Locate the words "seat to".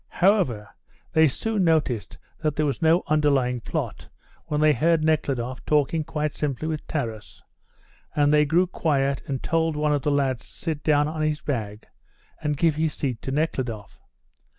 12.95-13.29